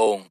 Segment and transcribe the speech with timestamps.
[0.00, 0.29] bồn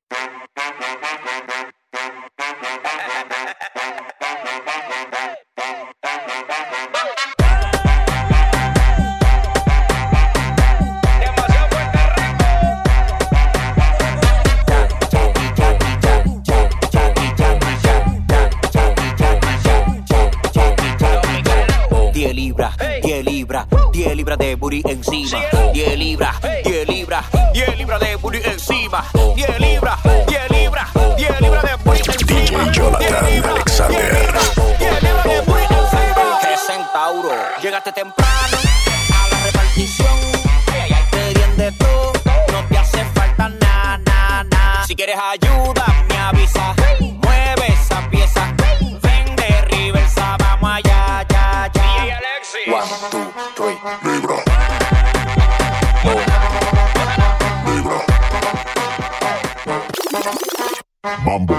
[61.25, 61.58] Bumble.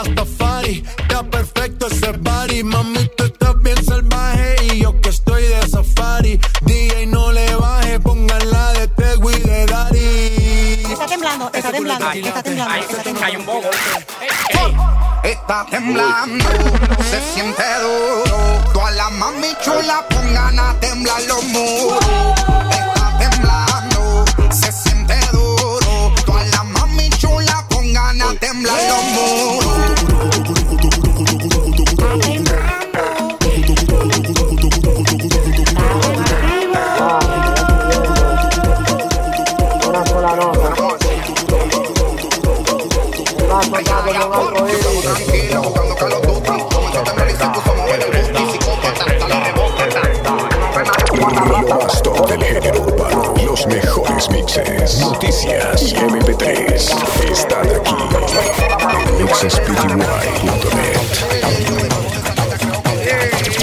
[0.00, 0.82] Rastafari.
[0.98, 2.62] Está perfecto ese body.
[2.62, 4.56] Mami, tú estás bien salvaje.
[4.64, 6.40] Y yo que estoy de safari.
[6.62, 8.00] DJ, no le baje.
[8.00, 10.86] Pónganla de Tego y de Dari.
[10.90, 13.38] Está temblando, está temblando, está temblando.
[13.38, 13.70] Un bobo.
[15.22, 16.44] Está temblando,
[17.10, 18.72] se siente duro.
[18.72, 22.89] Toda la mami chula pongan a temblar los muros.
[28.40, 29.99] temblan los muros.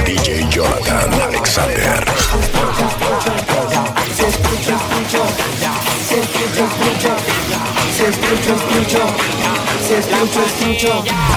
[0.06, 2.03] DJ Jonathan Alexander.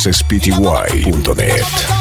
[0.08, 1.98] es pty.net.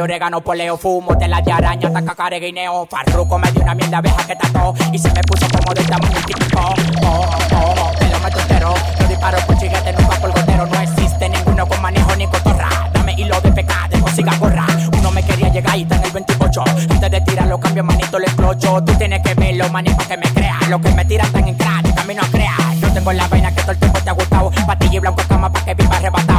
[0.00, 2.86] de orégano, poleo, fumo, tela de araña, hasta cacare guineo.
[2.86, 6.18] Farruco me dio una mierda abeja que tacó y se me puso como de tamaño
[6.26, 6.58] típico.
[6.58, 8.74] Oh, oh, oh, oh, te lo meto entero.
[8.98, 10.66] No disparo por chiguete, nunca por gotero.
[10.66, 12.68] No existe ninguno con manejo ni cotorra.
[12.94, 14.66] Dame hilo de pecado, no siga gorra.
[14.98, 16.64] Uno me quería llegar y está en el 28.
[16.90, 18.82] Antes de tirarlo, cambio manito, lo explocho.
[18.82, 20.68] Tú tienes que verlo, maní, para que me creas.
[20.70, 22.74] Lo que me tiran tan en crack, camino a crear.
[22.80, 24.50] Yo tengo la vaina que todo el tiempo te ha gustado.
[24.66, 26.29] Patillo y blanco cama, pa' que viva arrebatado.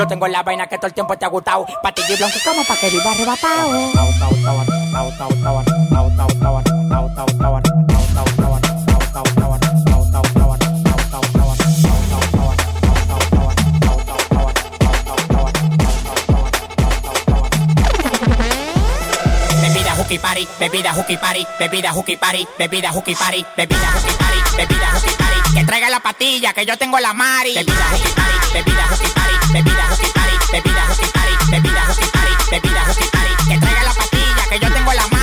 [0.00, 1.66] Yo tengo la vaina que todo el tiempo te ha gustado.
[1.82, 3.70] Patillo blanco como pa' que viva arrebatado.
[19.60, 24.56] Bebida hooky party, bebida hooky party, bebida hooky party, bebida hooky party, bebida hooky party,
[24.56, 25.19] bebida party.
[25.54, 27.54] Que traiga la patilla, que yo tengo la mari.
[27.54, 32.50] Bebida hooky party, bebida hooky party, bebida hooky party, bebida hooky party, bebida hooky party,
[32.50, 33.48] bebida hooky party.
[33.48, 35.19] Que traiga la patilla, que yo tengo la mari.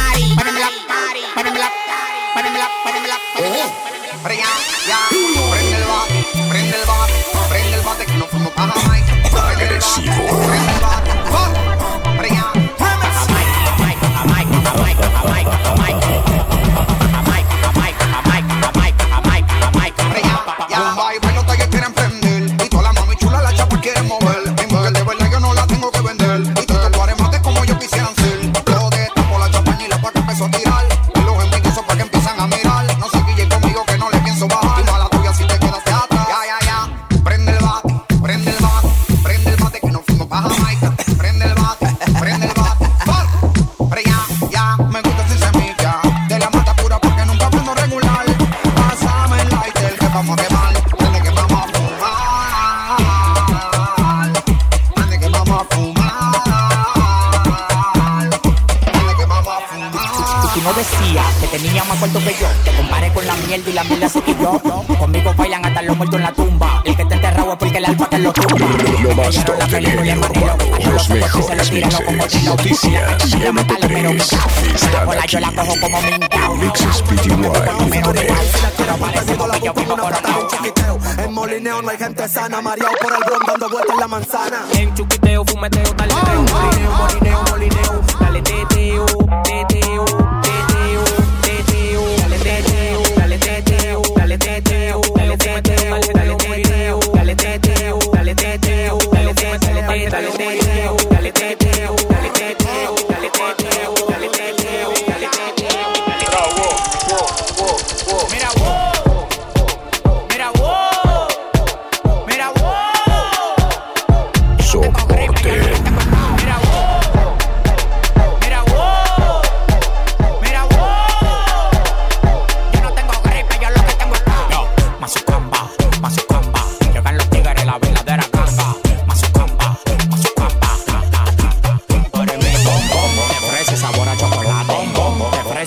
[79.38, 81.00] Tengo la como una plata de un chiquiteo.
[81.20, 84.66] En Molineón no hay gente sana, mareado por el bron dando vueltas en la manzana.
[84.74, 84.94] En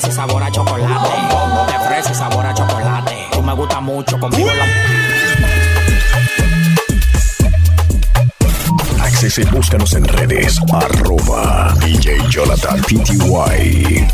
[0.08, 1.10] y sabor a chocolate.
[1.66, 3.28] De fresa sabor a chocolate.
[3.32, 4.64] Tú me gusta mucho conmigo la...
[9.04, 10.58] Accese, búscanos en redes.
[10.72, 14.06] Arroba DJ Jonathan PTY.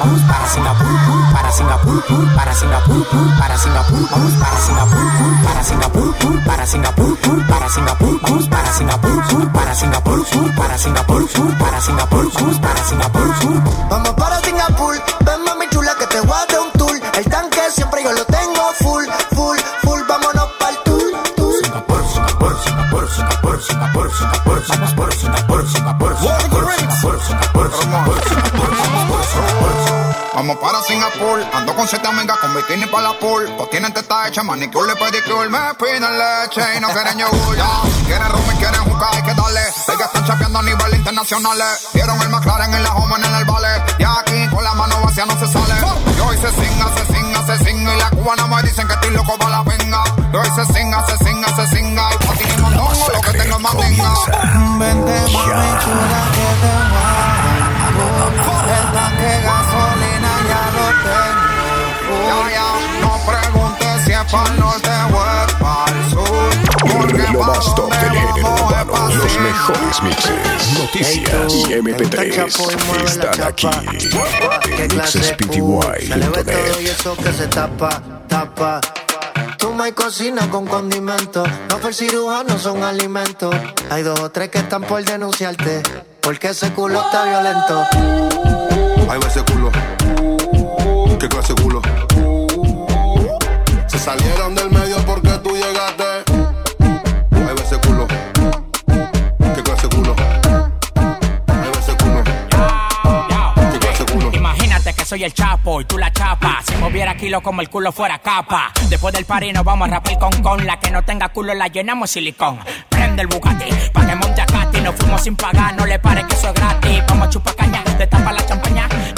[0.00, 5.12] Vamos para Singapur, pur, para Singapur, pur, para Singapur, pur, para Singapur, vamos para Singapur,
[5.12, 10.24] pur, para Singapur, pur, para Singapur, pur, para Singapur, vamos para Singapur, pur, para Singapur,
[10.24, 13.62] pur, para Singapur, pur, para Singapur, pur, para Singapur, pur.
[13.90, 17.00] Vamos para Singapur, ven mami chula que te voy a dar un tour.
[17.14, 19.04] El tanque siempre yo lo tengo full,
[19.34, 20.00] full, full.
[20.08, 21.54] Vámonos para el tour, tour.
[21.62, 29.09] Singapur, Singapur, Singapur, Singapur, Singapur, Singapur, Singapur, Singapur, Singapur, Singapur, Singapur, Singapur, Singapur, Singapur.
[30.32, 33.52] Vamos para Singapur, ando con siete amigas con bikini para la pool.
[33.56, 35.48] Pues tienen teta hecha, manicure y pedicure.
[35.48, 37.56] Me piden leche y no quieren yogur.
[37.56, 37.68] Ya,
[38.06, 39.60] quieren rum y quieren jugar, hay que darle.
[39.60, 41.58] Ellas están chapeando a nivel internacional.
[41.92, 43.68] Vieron el McLaren en la home en el vale.
[43.98, 45.74] Y aquí con la mano vacía no se sale.
[46.16, 47.94] Yo hice singa, se singa, se singa.
[47.94, 50.04] Y la cubana me dicen que estoy loco para la venga.
[50.32, 52.08] Yo hice singa, se singa, se singa.
[52.12, 54.14] Y pa' ti mondongo, lo que tengo es más minga.
[54.78, 56.99] Vente mami chula que te
[64.32, 66.50] el norte o es para el sur.
[66.80, 73.66] Porque Lo más top del género urbano, los mejores mixes, noticias y MP3 están aquí
[73.66, 75.18] en Se
[76.16, 76.90] le ve todo y mixespty.net.
[76.90, 78.80] eso que se tapa, tapa.
[79.58, 81.48] Toma y cocina con condimentos.
[81.68, 83.54] No fue cirujano, son alimentos.
[83.90, 85.82] Hay dos o tres que están por denunciarte.
[86.22, 87.86] Porque ese culo está violento.
[89.10, 89.70] Ahí va ese culo.
[94.00, 96.04] Salieron del medio porque tú llegaste.
[97.30, 98.06] Ahí va ese culo.
[99.54, 100.16] ¿Qué clase culo?
[101.46, 102.22] Ahí va ese culo.
[104.32, 106.60] Imagínate que soy el chapo y tú la chapa.
[106.66, 108.72] Si moviera kilo como el culo fuera capa.
[108.88, 110.66] Después del party nos vamos a rapar con con.
[110.66, 112.58] La que no tenga culo la llenamos silicón.
[112.88, 114.80] Prende el Bugatti, pa' que monte a Katy.
[114.80, 117.02] Nos fuimos sin pagar, no le pare que eso es gratis.
[117.06, 118.69] Vamos a chupar caña, destapa la champaña.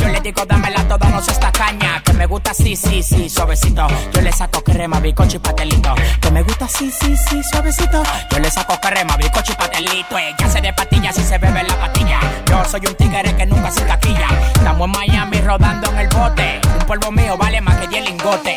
[0.02, 2.02] Yo le digo, dámela toda, no esta caña.
[2.04, 3.86] Que me gusta así, sí, sí, suavecito.
[4.12, 5.94] Yo le saco crema, bicocho y patelito.
[6.20, 8.02] Que me gusta así, sí, sí, suavecito.
[8.30, 10.18] Yo le saco crema, bicocho y patelito.
[10.18, 12.18] Ella se de patillas y se bebe la patilla.
[12.46, 14.26] Yo soy un tigre que nunca se caquilla.
[14.54, 16.60] Estamos en Miami rodando en el bote.
[16.80, 18.56] Un polvo mío vale más que 10 lingotes.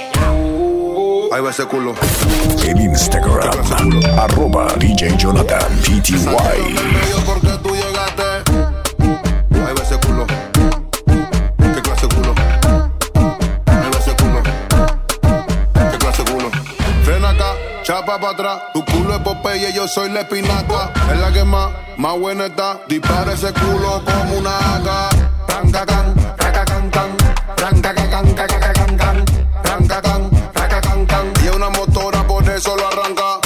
[1.32, 1.94] Ahí va ese culo.
[2.64, 3.50] En Instagram,
[4.18, 7.25] arroba DJ Jonathan PTY.
[18.20, 18.62] Para atrás.
[18.74, 20.92] Tu culo es Popeye, yo soy la espinaca.
[21.12, 22.80] Es la que más, más buena está.
[22.88, 25.48] Dispara ese culo como una AK.
[25.48, 27.18] Rancacan, racacan, can.
[27.58, 29.26] Rancacan, cacacan, can.
[29.64, 31.34] Rancacan, racacan, can.
[31.44, 33.40] Y es una motora, por eso lo arranca.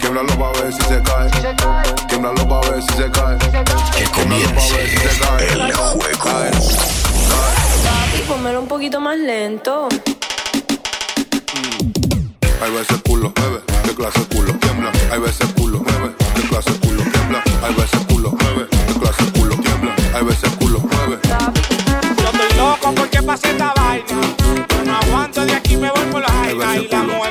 [0.00, 1.30] Quiebralo pa' ver si se cae.
[2.08, 3.38] Quiebralo pa' ver si se cae.
[3.96, 4.84] Que comience
[5.52, 5.98] el juego.
[7.84, 9.88] Papi, pónmelo un poquito más lento.
[11.54, 12.21] Ahí
[12.70, 14.92] va ese culo, bebe, qué clase de culo, tiembla.
[15.10, 17.42] Va ese culo, bebe, qué clase de culo, tiembla.
[17.62, 19.94] Va ese culo, bebe, qué clase de culo, tiembla.
[20.14, 21.18] Va ese culo, bebe.
[22.18, 24.04] Yo estoy loco porque pasé esta vaina.
[24.84, 26.76] No aguanto de aquí, me voy por la jaina.
[26.76, 27.21] Y la mujer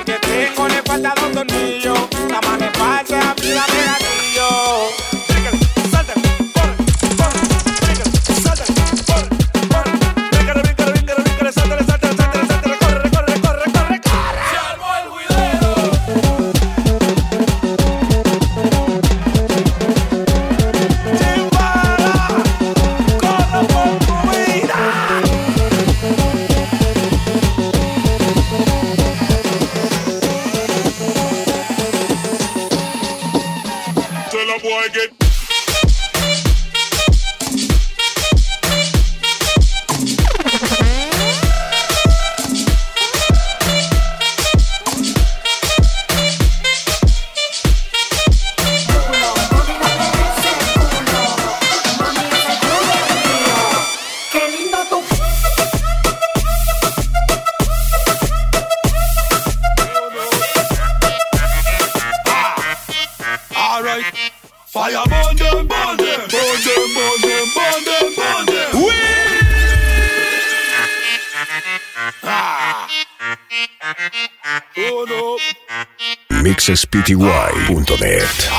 [76.52, 76.56] no.
[76.56, 78.50] mixespty.net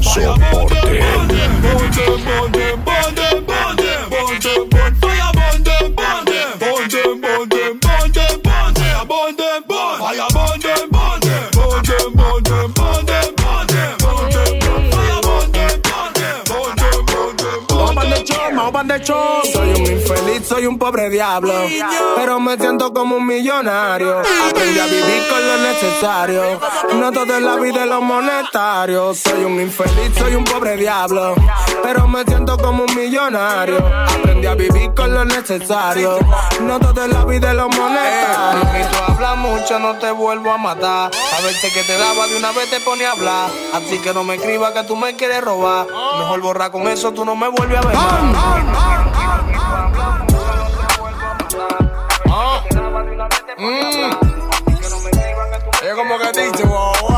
[0.00, 0.86] Soporte.
[18.98, 19.04] De.
[19.52, 21.52] Soy un infeliz, soy un pobre diablo.
[22.16, 24.18] Pero me siento como un millonario.
[24.18, 26.60] Aprendí a vivir con lo necesario.
[26.94, 29.14] No todo en la vida es lo monetario.
[29.14, 31.34] Soy un infeliz, soy un pobre diablo.
[31.82, 33.78] Pero me siento como un millonario.
[33.78, 36.18] Aprendí a vivir con lo necesario.
[36.62, 38.64] No todo en la vida es lo monetario.
[38.64, 41.10] Mami, tú hablas mucho, no te vuelvo a matar.
[41.10, 43.50] A veces que te daba de una vez te pone a hablar.
[43.74, 45.86] Así que no me escribas que tú me quieres robar.
[46.18, 48.75] Mejor borrar con eso, tú no me vuelves a ver.
[53.58, 54.10] Mm.
[55.82, 57.15] Es como que dice, guau, guau.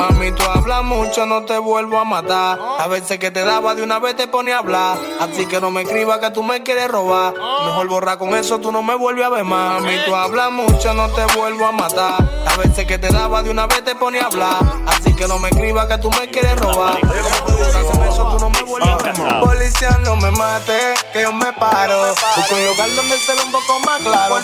[0.00, 2.58] Mami, tú hablas mucho, no te vuelvo a matar.
[2.78, 4.96] A veces que te daba de una vez te pone a hablar.
[5.20, 7.34] Así que no me escribas que tú me quieres robar.
[7.34, 9.82] Mejor borrar con eso, tú no me vuelves a ver más.
[9.82, 12.14] Mami, tú hablas mucho, no te vuelvo a matar.
[12.46, 14.56] A veces que te daba de una vez te pone a hablar.
[14.86, 16.94] Así que no me escribas que tú me quieres robar.
[17.04, 19.34] Mejor con eso, tú no me vuelves a ver más.
[19.44, 22.14] Policía, no me mate, que yo me paro.
[22.36, 24.36] Busco un lugar donde se ve un poco más claro.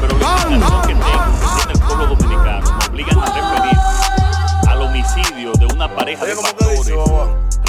[0.00, 3.61] Pero la información que tengo, que tiene el
[5.94, 6.92] pareja de pastores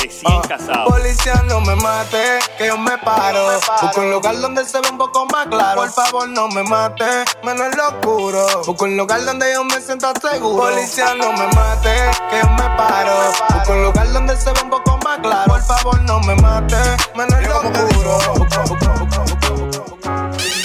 [0.03, 0.91] recién casados.
[0.91, 3.47] Policía, no me mate, que yo me paro.
[3.81, 5.81] Busco un lugar donde se ve un poco más claro.
[5.81, 7.05] Por favor, no me mate,
[7.43, 8.45] menos en lo oscuro.
[8.65, 10.63] Busco un lugar donde yo me sienta seguro.
[10.63, 11.95] Policía, no me mate,
[12.29, 13.31] que yo me paro.
[13.53, 15.51] Busco un lugar donde se ve un poco más claro.
[15.51, 16.77] Por favor, no me mate,
[17.15, 19.32] menos en lo oscuro.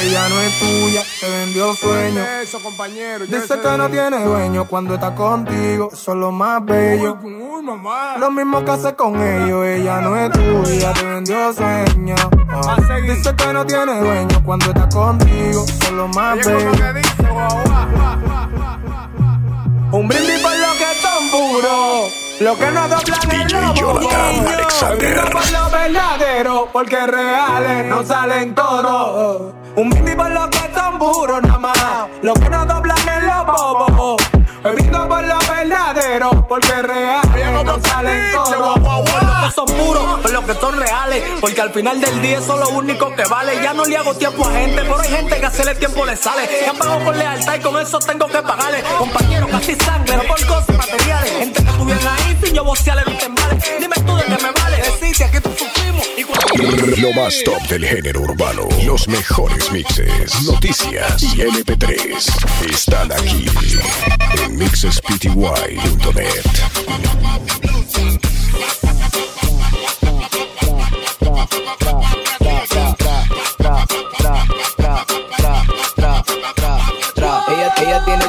[0.09, 2.25] Ella no es tuya, te vendió sueño.
[2.43, 3.27] Eso, compañero.
[3.27, 7.19] Dice que no tiene dueño cuando está contigo, eso es lo más bello.
[7.23, 8.17] Uy, mamá.
[8.17, 12.15] Lo mismo que hace con ellos, ella no es tuya, te vendió sueño.
[12.49, 12.77] Ah.
[13.03, 16.93] Dice que no tiene dueño cuando está contigo, eso es lo más Oye, como que
[16.93, 17.09] bello.
[19.93, 23.75] Un brindis por lo que son puros, lo que no doblan el lobo.
[23.75, 25.31] Jonathan Alexander.
[25.33, 29.58] Por lo verdadero, porque reales no salen todos.
[29.79, 34.17] Un brindis por lo que son puros, nada más, lo que no doblan el lobo.
[34.65, 38.81] Un brindis por lo verdadero, porque reales no salen todos.
[38.81, 41.23] Por lo que son puros, por lo que son reales.
[41.41, 43.63] Porque al final del día eso es lo único que vale.
[43.63, 46.49] Ya no le hago tiempo a gente, pero hay gente que hacerle tiempo le sale.
[46.69, 48.83] Han pagado con lealtad y con eso tengo que pagarle.
[48.99, 51.31] Compañeros, casi sangre, no por cosas materiales.
[51.39, 53.38] Gente que estuvieron ahí sin yo vocearle los tembales.
[56.59, 63.47] Lo más top del género urbano, los mejores mixes, noticias y MP3 están aquí
[64.43, 65.29] en mixespty.net.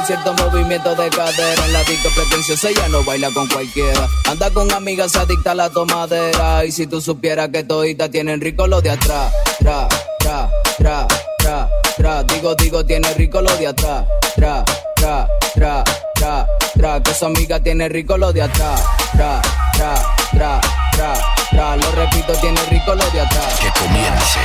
[0.00, 1.64] tiene cierto movimiento de cadera.
[1.64, 4.08] En la disco pretenciosa ella no baila con cualquiera.
[4.28, 6.64] Anda con amigas adicta a la tomadera.
[6.64, 9.32] Y si tú supieras que todita tienen rico lo de atrás.
[9.58, 11.06] Tra, tra, tra,
[11.38, 12.22] tra, tra.
[12.24, 14.04] Digo, digo, tiene rico lo de atrás.
[14.36, 14.64] Tra,
[14.96, 15.84] tra, tra,
[16.14, 17.02] tra, tra.
[17.02, 18.82] Que su amiga tiene rico lo de atrás.
[19.12, 19.40] Tra,
[19.72, 19.94] tra,
[20.32, 20.60] tra,
[20.92, 21.14] tra,
[21.50, 21.76] tra.
[21.76, 23.60] Lo repito, tiene rico lo de atrás.
[23.60, 24.40] Que comience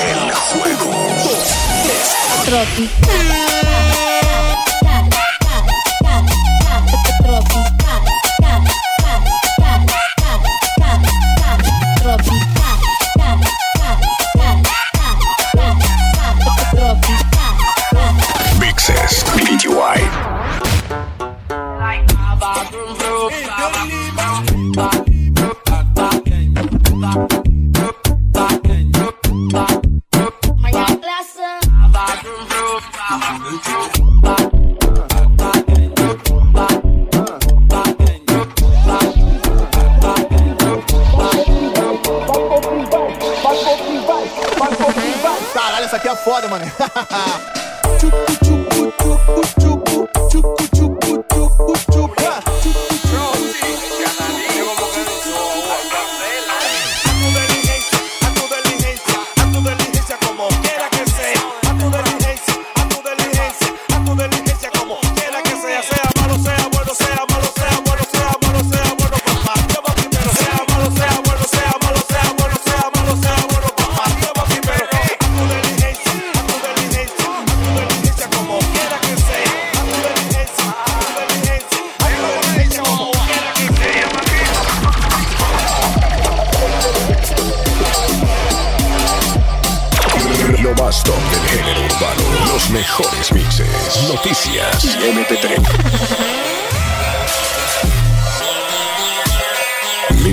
[0.00, 0.90] el juego.
[2.46, 3.06] Mixes
[45.52, 46.64] Caralho, essa aqui é foda, mano.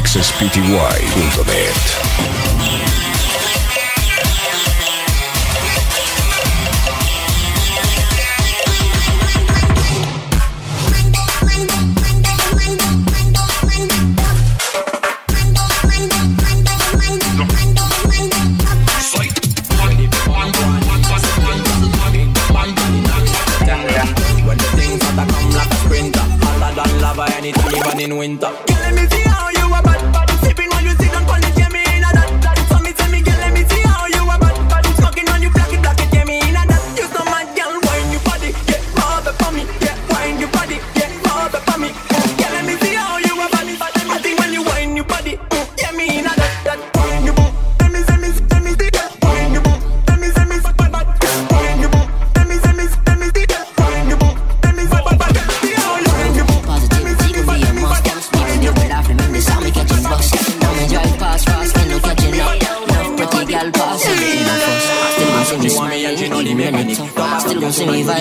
[0.03, 2.52] MixesPTY.net.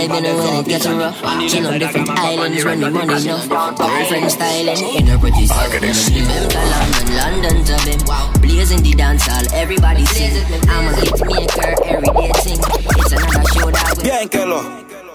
[0.08, 5.70] vibing on different islands money styling in a pretty style.
[5.70, 8.40] Remember London, London to them.
[8.40, 10.44] Blazing the dance hall, everybody sing.
[10.68, 12.60] I'm a hit maker, every day sing.
[12.98, 14.62] It's another show that we Bien que lo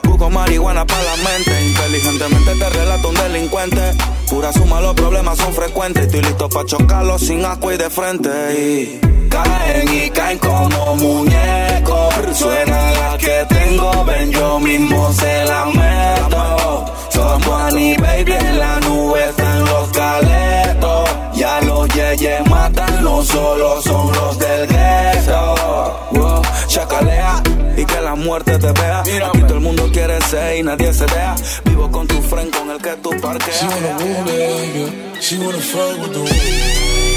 [0.03, 1.65] busco marihuana para la mente.
[1.65, 3.93] Inteligentemente te relato un delincuente.
[4.29, 6.05] Pura suma, los problemas son frecuentes.
[6.05, 8.29] Estoy listo para chocarlos sin asco y de frente.
[8.53, 12.13] Y caen y caen como muñecos.
[12.33, 16.85] Suena la que tengo, ven yo mismo se la meto.
[17.09, 21.09] Somos Annie Baby en la nube están los caletos.
[21.33, 25.55] Ya los yeyes matan, no solo son los del gueto.
[26.11, 27.41] Wow, chacalea
[27.75, 28.99] y que la muerte te vea.
[29.01, 31.35] Aquí todo el mundo quiere ser y nadie se vea.
[31.65, 33.59] Vivo con tu friend con el que tú parqueas.
[33.59, 35.17] She wanna roll baby.
[35.21, 37.16] She wanna fuck with the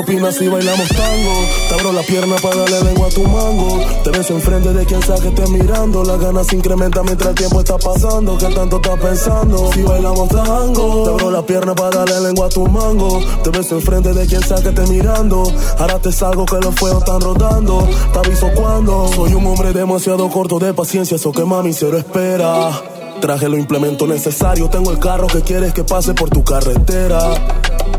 [0.00, 1.46] ¿Qué opinas si bailamos tango?
[1.68, 3.84] Te abro la pierna para darle lengua a tu mango.
[4.02, 6.02] Te beso enfrente de quien sea que esté mirando.
[6.04, 8.38] Las ganas se incrementan mientras el tiempo está pasando.
[8.38, 9.70] ¿Qué tanto estás pensando?
[9.74, 13.20] Si bailamos tango, te abro la pierna para darle lengua a tu mango.
[13.44, 15.42] Te beso enfrente de quien sea que esté mirando.
[15.78, 17.86] Ahora te salgo que los fuegos están rodando.
[18.10, 19.06] Te aviso cuando.
[19.14, 21.16] Soy un hombre demasiado corto de paciencia.
[21.16, 22.89] Eso que mami cero espera.
[23.20, 24.70] Traje los implementos necesarios.
[24.70, 27.20] Tengo el carro que quieres que pase por tu carretera.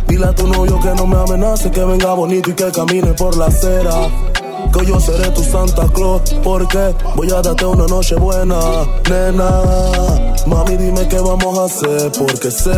[0.07, 3.37] Dile a tu novio que no me amenace, que venga bonito y que camine por
[3.37, 3.93] la acera.
[4.73, 8.59] Que yo seré tu Santa Claus, porque voy a darte una noche buena,
[9.09, 9.61] nena.
[10.47, 12.71] Mami, dime qué vamos a hacer, porque sé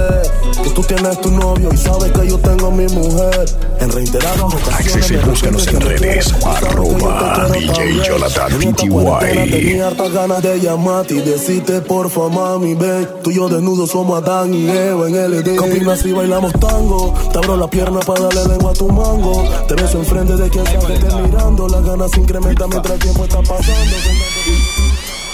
[0.64, 3.46] que tú tienes tu novio y sabes que yo tengo mi mujer.
[3.84, 4.96] En reiteradas ocasiones.
[4.96, 6.28] Accese, me búscanos en redes.
[6.28, 8.04] tú Arroba DJ.
[8.06, 9.52] Jonathan PTY.
[9.52, 14.24] Tenía hartas ganas de llamarte y decirte porfa mami ven Tú y yo desnudos somos
[14.24, 17.14] Adán y Eva en ¿Qué opinas si bailamos tango?
[17.34, 20.66] Te abro la pierna para darle lengua a tu mango Te beso enfrente de quien
[20.66, 23.96] sea que esté mirando Las ganas se incrementan mientras el tiempo está pasando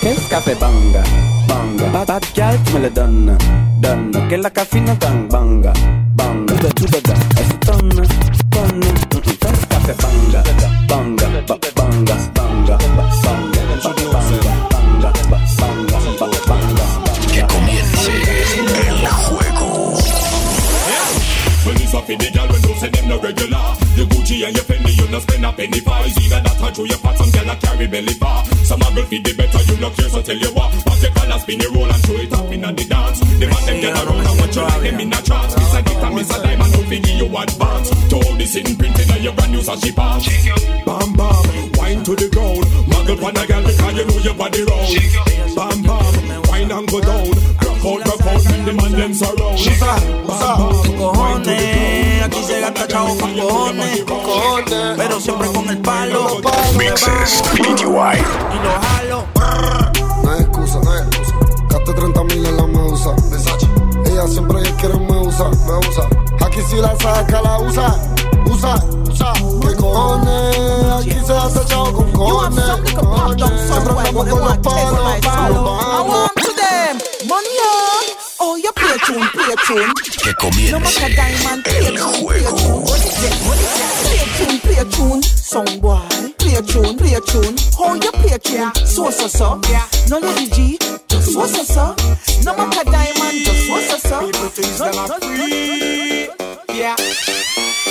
[0.02, 1.04] ¿Qué es café banga?
[1.48, 1.92] Banga.
[1.92, 3.38] Bad, bad girl, me le donna,
[3.80, 4.28] donna.
[4.28, 5.74] Que la cafina tan banga,
[6.16, 6.54] banga.
[6.56, 8.29] Da, da, da, da.
[8.70, 9.24] Es donna, donna.
[9.24, 10.44] ¿Qué es café banga?
[10.88, 16.86] Banga, ba, banga, banga, ba, banga, ba, banga, banga, ba, banga, ba, banga.
[17.34, 18.12] Que comience
[18.86, 19.70] el juego.
[21.66, 23.76] Well, this up in the girl when you say them no regular.
[23.96, 26.06] The Gucci and your Fendi, you no spend a penny for.
[26.06, 28.46] It's either that or through your pot, some girl a carry belly bar.
[28.64, 30.72] Some a girl feed the better, you no care, so tell you what.
[30.86, 33.20] Pop your collar, spin your roll and throw it up in the dance.
[33.20, 35.58] The man them get around and watch you like them in a trance.
[35.58, 37.90] Miss a gift and miss a diamond, don't figure you advance.
[38.40, 40.24] To all this in printing on your brand new sashi pass.
[40.86, 41.44] Bam bam,
[41.76, 42.64] wine to the ground.
[42.88, 44.96] Muggle pan a girl because you know your body round.
[45.56, 47.28] Bam bam, wine and go down.
[47.60, 49.60] Rock out, rock out, when the man them surround.
[49.80, 50.72] Bam bam,
[51.18, 52.24] wine to the ground.
[52.24, 54.04] Aquí se gasta chavo con cojones,
[54.98, 56.40] pero siempre con el palo.
[56.78, 57.66] Mixes PTY.
[57.66, 59.28] Y lo jalo.
[60.24, 61.36] No hay excusa, no hay excusa.
[61.70, 63.16] Gasté 30 mil en la medusa.
[64.06, 66.08] Ella siempre quiere me usa, me usa.
[66.46, 68.00] Aquí si la saca, la usa,
[68.46, 68.76] usa,
[69.10, 69.34] usa.
[69.62, 70.58] ¿Qué cojones?
[71.00, 72.66] Aquí se hace chavo con cojones.
[72.66, 75.00] Siempre andamos con los palos.
[75.00, 76.98] I want to them,
[77.28, 78.06] money on.
[78.42, 79.94] Oh, you play tune, play tune.
[80.24, 80.34] Que
[80.72, 82.58] No matter comience diamond, play el tune, play juego.
[82.58, 82.82] tune.
[82.84, 83.34] What is it?
[83.46, 83.90] What is it?
[84.06, 85.24] Play tune, play tune.
[85.24, 86.29] Song boy,
[86.62, 87.56] play tune, play tune.
[87.78, 88.74] How you play tune?
[88.86, 89.62] So so so.
[90.10, 91.96] No lady G, just so so so.
[92.44, 94.20] No matter diamond, just so so so.
[94.26, 96.30] People think them are free.
[96.70, 96.96] Yeah,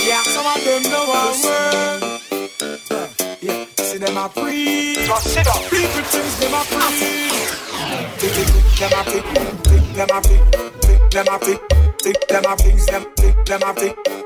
[0.05, 0.23] yeah.
[0.23, 2.03] Some of them know our word.
[3.41, 4.95] Yeah, see them are free.
[4.95, 7.29] People think them are free.
[8.77, 9.21] Them are free.
[9.93, 10.39] Them are free.
[11.11, 11.57] Them are free.
[12.27, 12.71] Them are free.
[12.85, 14.18] Them think them are free.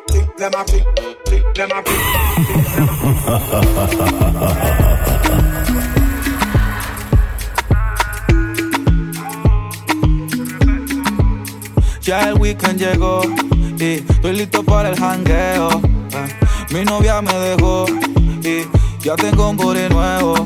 [12.01, 13.21] Ya el weekend llegó
[13.79, 15.69] y estoy listo para el jangueo.
[15.71, 17.85] Eh, Mi novia me dejó
[18.43, 18.67] y
[19.01, 20.45] ya tengo un booty nuevo.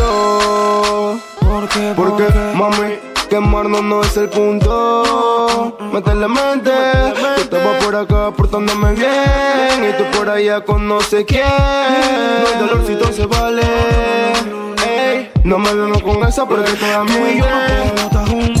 [1.95, 5.77] Porque, mami, quemarnos no es el punto.
[5.93, 6.71] Métele mente.
[7.15, 9.89] Yo estaba por acá portándome bien.
[9.89, 11.45] Y tú por allá con no sé quién.
[11.47, 13.61] No hay dolorcito se vale.
[14.85, 18.27] Ey, no me vemos con esa porque toda mi Tú y yo no podemos estar
[18.27, 18.60] juntos.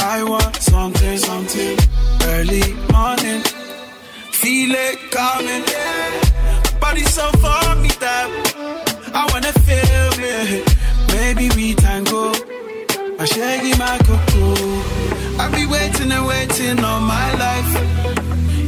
[0.00, 1.76] I want something, something.
[2.24, 3.42] Early morning.
[4.32, 5.64] Feel it coming.
[6.80, 8.28] Body so for me that
[9.14, 10.64] I wanna feel it.
[11.12, 12.32] Maybe we tango.
[13.18, 15.38] I shaggy my cocoa.
[15.40, 17.72] I've been waiting and waiting all my life.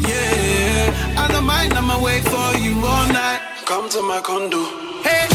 [0.08, 3.40] Yeah, I don't mind, I'ma wait for you all night.
[3.66, 4.64] Come to my condo.
[5.06, 5.28] Hey,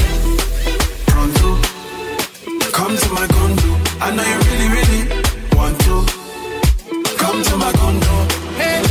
[1.07, 1.55] pronto.
[2.71, 3.69] Come to my condo.
[4.01, 5.14] I know you really, really
[5.73, 6.05] to.
[7.17, 8.25] Come to my condo.
[8.57, 8.81] Hey,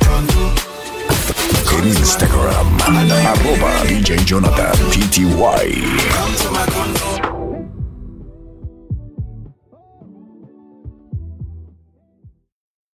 [0.00, 0.52] pronto.
[1.78, 5.82] En Instagram, arroba DJ Jonathan PTY.
[6.10, 7.29] Come to my condo.